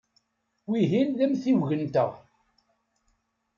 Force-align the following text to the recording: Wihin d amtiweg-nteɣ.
Wihin 0.69 1.09
d 1.17 1.19
amtiweg-nteɣ. 1.25 2.11